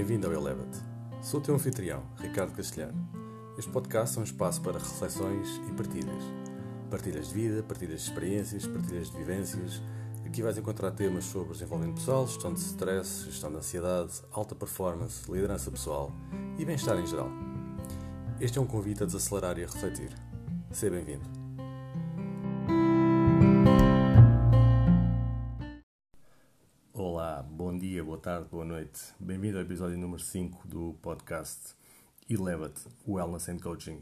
[0.00, 0.78] Bem-vindo ao Elevate.
[1.20, 3.06] Sou o teu anfitrião, Ricardo Castelhano.
[3.58, 6.24] Este podcast é um espaço para reflexões e partilhas.
[6.90, 9.82] Partilhas de vida, partilhas de experiências, partilhas de vivências.
[10.24, 15.30] Aqui vais encontrar temas sobre desenvolvimento pessoal, gestão de stress, gestão de ansiedade, alta performance,
[15.30, 16.10] liderança pessoal
[16.58, 17.28] e bem-estar em geral.
[18.40, 20.14] Este é um convite a desacelerar e a refletir.
[20.70, 21.39] Seja bem-vindo.
[28.20, 29.14] Tarde, boa noite.
[29.18, 31.74] Bem-vindo ao episódio número 5 do podcast
[32.28, 33.98] Elevate Wellness and Coaching.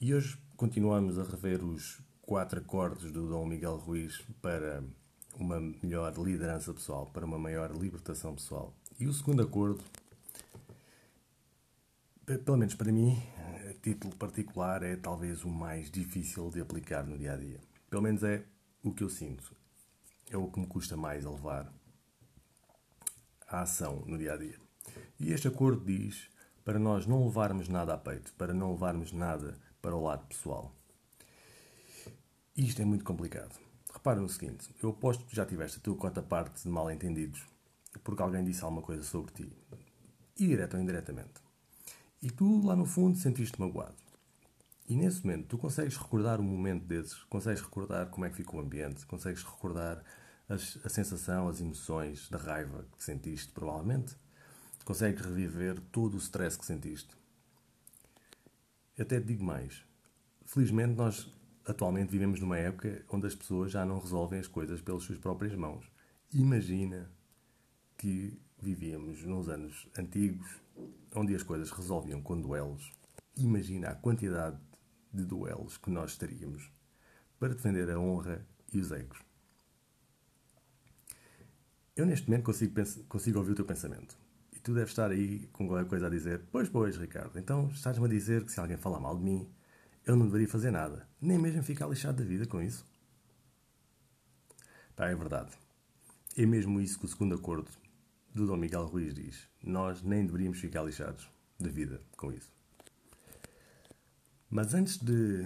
[0.00, 4.82] E hoje continuamos a rever os quatro acordes do Dom Miguel Ruiz para
[5.38, 8.74] uma melhor liderança pessoal, para uma maior libertação pessoal.
[8.98, 9.84] E o segundo acordo,
[12.24, 13.22] pelo menos para mim,
[13.68, 17.60] a título particular, é talvez o mais difícil de aplicar no dia a dia.
[17.90, 18.46] Pelo menos é
[18.82, 19.54] o que eu sinto
[20.30, 21.72] é o que me custa mais a levar
[23.48, 24.58] à ação no dia a dia.
[25.18, 26.28] E este acordo diz
[26.64, 30.74] para nós não levarmos nada a peito, para não levarmos nada para o lado pessoal.
[32.56, 33.58] Isto é muito complicado.
[33.92, 37.54] Repara no seguinte: eu aposto que já tiveste a tua cota parte de mal entendidos
[38.02, 39.52] porque alguém disse alguma coisa sobre ti,
[40.38, 41.42] e direto ou indiretamente.
[42.20, 43.94] E tu, lá no fundo, sentiste magoado.
[44.88, 48.60] E nesse momento, tu consegues recordar um momento desses, consegues recordar como é que ficou
[48.60, 50.02] o ambiente, consegues recordar
[50.48, 54.16] as, a sensação, as emoções da raiva que sentiste, provavelmente.
[54.84, 57.16] Consegues reviver todo o stress que sentiste.
[58.96, 59.84] Eu até te digo mais.
[60.44, 61.32] Felizmente, nós
[61.66, 65.54] atualmente vivemos numa época onde as pessoas já não resolvem as coisas pelas suas próprias
[65.54, 65.90] mãos.
[66.32, 67.10] Imagina
[67.96, 70.60] que vivíamos nos anos antigos,
[71.14, 72.92] onde as coisas resolviam com duelos.
[73.36, 74.58] Imagina a quantidade
[75.12, 76.70] de duelos que nós teríamos
[77.38, 79.18] para defender a honra e os egos.
[81.96, 82.74] Eu neste momento consigo,
[83.08, 84.18] consigo ouvir o teu pensamento.
[84.52, 88.04] E tu deves estar aí com qualquer coisa a dizer: Pois, pois, Ricardo, então estás-me
[88.04, 89.48] a dizer que se alguém falar mal de mim,
[90.04, 92.84] eu não deveria fazer nada, nem mesmo ficar lixado da vida com isso.
[94.96, 95.52] Pá, é verdade.
[96.36, 97.70] É mesmo isso que o segundo acordo
[98.34, 99.48] do Dom Miguel Ruiz diz.
[99.62, 101.28] Nós nem deveríamos ficar lixados
[101.58, 102.52] da vida com isso.
[104.50, 105.44] Mas antes de,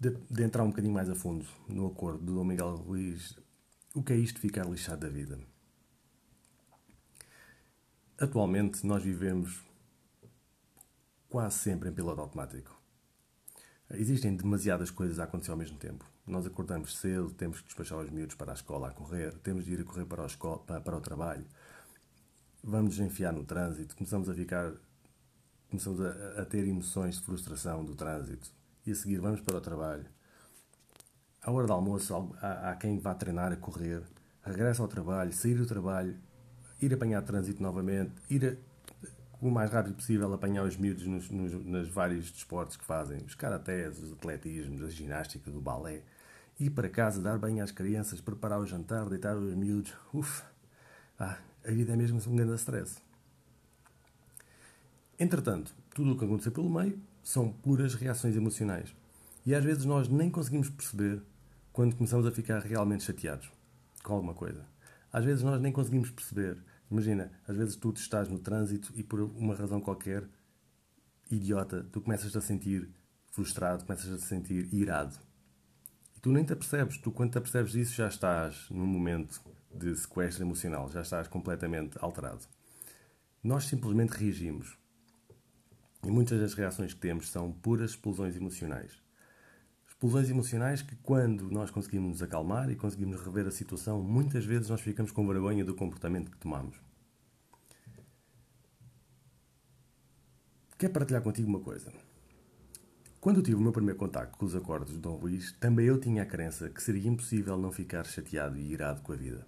[0.00, 3.36] de, de, entrar um bocadinho mais a fundo no acordo do Dom Miguel Ruiz
[3.96, 5.38] o que é isto ficar lixado da vida?
[8.18, 9.64] Atualmente nós vivemos
[11.30, 12.78] quase sempre em piloto automático.
[13.92, 16.04] Existem demasiadas coisas a acontecer ao mesmo tempo.
[16.26, 19.72] Nós acordamos cedo, temos que despachar os miúdos para a escola a correr, temos de
[19.72, 21.46] ir a correr para o, escola, para o trabalho,
[22.62, 24.74] vamos nos enfiar no trânsito, começamos a ficar,
[25.70, 28.50] começamos a, a ter emoções de frustração do trânsito
[28.84, 30.04] e a seguir vamos para o trabalho
[31.46, 34.02] à hora do almoço, há, há quem vá treinar a correr,
[34.42, 36.16] regressa ao trabalho, sair do trabalho,
[36.82, 39.06] ir apanhar trânsito novamente, ir a,
[39.40, 43.96] o mais rápido possível apanhar os miúdos nos, nos, vários desportos que fazem, os karatés,
[44.02, 46.02] os atletismos, a ginástica, do balé,
[46.58, 49.94] ir para casa, dar banho às crianças, preparar o jantar, deitar os miúdos.
[50.12, 50.42] Uf,
[51.16, 53.00] ah, a vida é mesmo um grande stress.
[55.16, 58.92] Entretanto, tudo o que aconteceu pelo meio são puras reações emocionais.
[59.44, 61.22] E às vezes nós nem conseguimos perceber
[61.76, 63.52] quando começamos a ficar realmente chateados
[64.02, 64.64] com alguma coisa.
[65.12, 66.56] Às vezes nós nem conseguimos perceber.
[66.90, 70.26] Imagina, às vezes tu estás no trânsito e por uma razão qualquer,
[71.30, 72.88] idiota, tu começas a sentir
[73.30, 75.14] frustrado, começas a sentir irado.
[76.16, 76.96] E tu nem te apercebes.
[76.96, 79.38] Tu, quando te apercebes disso, já estás num momento
[79.70, 82.40] de sequestro emocional, já estás completamente alterado.
[83.44, 84.78] Nós simplesmente reagimos.
[86.02, 89.04] E muitas das reações que temos são puras explosões emocionais
[89.96, 94.68] explosões emocionais que, quando nós conseguimos nos acalmar e conseguimos rever a situação, muitas vezes
[94.68, 96.76] nós ficamos com vergonha do comportamento que tomamos.
[100.76, 101.90] Quero partilhar contigo uma coisa.
[103.18, 106.24] Quando tive o meu primeiro contacto com os acordes de Dom Luís, também eu tinha
[106.24, 109.46] a crença que seria impossível não ficar chateado e irado com a vida.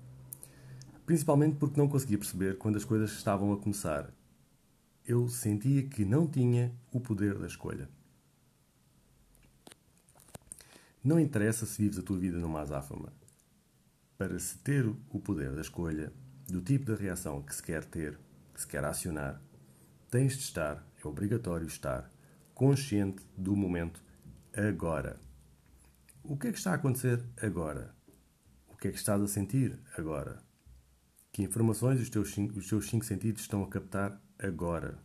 [1.04, 4.10] Principalmente porque não conseguia perceber quando as coisas estavam a começar.
[5.04, 7.97] Eu sentia que não tinha o poder da escolha.
[11.02, 13.12] Não interessa se vives a tua vida numa azáfama.
[14.16, 16.12] Para se ter o poder da escolha,
[16.48, 18.18] do tipo de reação que se quer ter,
[18.52, 19.40] que se quer acionar,
[20.10, 22.10] tens de estar, é obrigatório estar,
[22.52, 24.02] consciente do momento
[24.56, 25.20] agora.
[26.24, 27.94] O que é que está a acontecer agora?
[28.66, 30.42] O que é que estás a sentir agora?
[31.30, 34.98] Que informações os teus, os teus cinco sentidos estão a captar agora?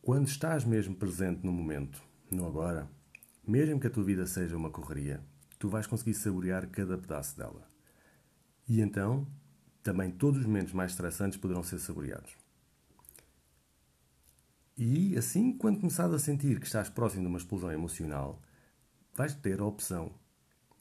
[0.00, 2.88] Quando estás mesmo presente no momento, no agora,
[3.46, 5.20] mesmo que a tua vida seja uma correria,
[5.58, 7.68] tu vais conseguir saborear cada pedaço dela.
[8.68, 9.26] E então,
[9.82, 12.36] também todos os momentos mais estressantes poderão ser saboreados.
[14.76, 18.40] E assim, quando começares a sentir que estás próximo de uma explosão emocional,
[19.14, 20.14] vais ter a opção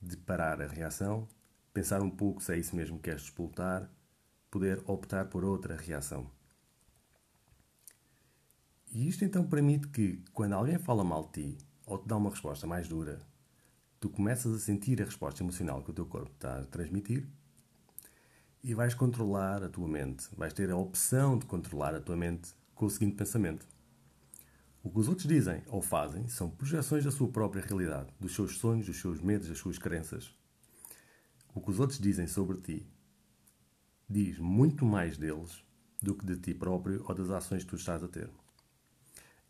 [0.01, 1.27] de parar a reação,
[1.73, 3.89] pensar um pouco se é isso mesmo que queres despoltar,
[4.49, 6.29] poder optar por outra reação.
[8.91, 12.29] E isto então permite que, quando alguém fala mal de ti ou te dá uma
[12.29, 13.19] resposta mais dura,
[13.99, 17.27] tu começas a sentir a resposta emocional que o teu corpo está a transmitir
[18.63, 20.27] e vais controlar a tua mente.
[20.35, 23.67] Vais ter a opção de controlar a tua mente com o seguinte pensamento:
[24.83, 28.57] o que os outros dizem ou fazem são projeções da sua própria realidade, dos seus
[28.57, 30.33] sonhos, dos seus medos, das suas crenças.
[31.53, 32.87] O que os outros dizem sobre ti
[34.09, 35.63] diz muito mais deles
[36.01, 38.29] do que de ti próprio ou das ações que tu estás a ter.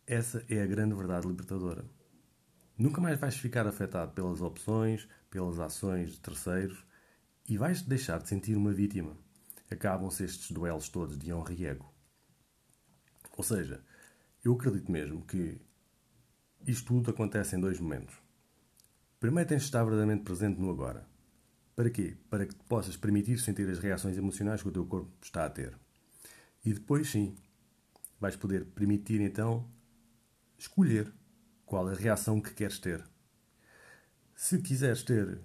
[0.05, 1.85] Essa é a grande verdade libertadora.
[2.77, 6.83] Nunca mais vais ficar afetado pelas opções, pelas ações de terceiros
[7.47, 9.17] e vais deixar de sentir uma vítima.
[9.69, 11.93] Acabam-se estes duelos todos de honra e ego.
[13.37, 13.83] Ou seja,
[14.43, 15.61] eu acredito mesmo que
[16.65, 18.15] isto tudo acontece em dois momentos.
[19.19, 21.05] Primeiro tens de estar verdadeiramente presente no agora.
[21.75, 22.17] Para quê?
[22.29, 25.49] Para que te possas permitir sentir as reações emocionais que o teu corpo está a
[25.49, 25.77] ter.
[26.65, 27.35] E depois sim,
[28.19, 29.67] vais poder permitir então
[30.57, 31.11] escolher
[31.71, 33.01] qual a reação que queres ter.
[34.35, 35.39] Se quiseres ter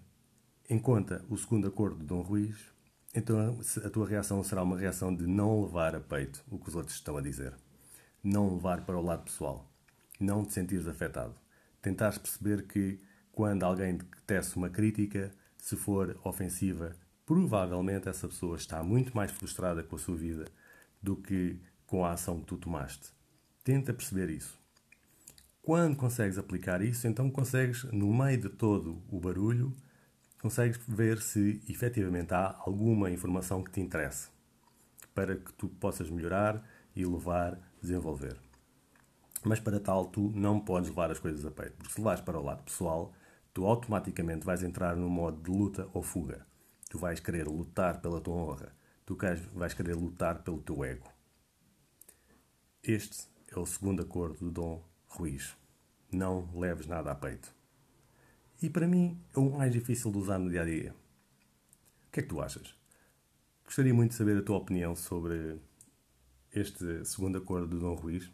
[0.68, 2.56] em conta o segundo acordo de Dom Ruiz,
[3.14, 6.74] então a tua reação será uma reação de não levar a peito o que os
[6.74, 7.54] outros estão a dizer
[8.24, 9.72] não levar para o lado pessoal,
[10.18, 11.36] não te sentires afetado.
[11.80, 13.00] Tentares perceber que
[13.30, 19.30] quando alguém te tece uma crítica, se for ofensiva, provavelmente essa pessoa está muito mais
[19.30, 20.46] frustrada com a sua vida
[21.00, 23.12] do que com a ação que tu tomaste.
[23.62, 24.65] Tenta perceber isso.
[25.66, 29.74] Quando consegues aplicar isso, então consegues, no meio de todo o barulho,
[30.40, 34.28] consegues ver se efetivamente há alguma informação que te interesse
[35.12, 36.64] para que tu possas melhorar
[36.94, 38.38] e levar desenvolver.
[39.44, 42.38] Mas para tal, tu não podes levar as coisas a peito, porque se levares para
[42.38, 43.12] o lado pessoal,
[43.52, 46.46] tu automaticamente vais entrar no modo de luta ou fuga.
[46.88, 48.72] Tu vais querer lutar pela tua honra,
[49.04, 49.18] tu
[49.52, 51.08] vais querer lutar pelo teu ego.
[52.84, 55.56] Este é o segundo acordo do Dom Ruiz.
[56.12, 57.54] Não leves nada a peito.
[58.62, 60.94] E para mim é o mais difícil de usar no dia a dia.
[62.08, 62.74] O que é que tu achas?
[63.64, 65.58] Gostaria muito de saber a tua opinião sobre
[66.52, 68.30] este segundo acordo do Dom Ruiz.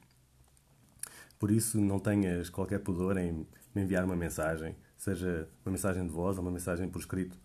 [1.39, 6.13] Por isso, não tenhas qualquer pudor em me enviar uma mensagem, seja uma mensagem de
[6.13, 7.37] voz ou uma mensagem por escrito,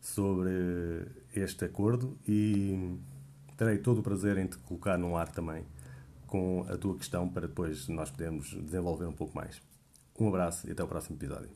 [0.00, 0.50] sobre
[1.34, 2.98] este acordo e
[3.56, 5.64] terei todo o prazer em te colocar no ar também
[6.30, 9.60] com a tua questão para depois nós podermos desenvolver um pouco mais.
[10.18, 11.50] Um abraço e até o próximo episódio.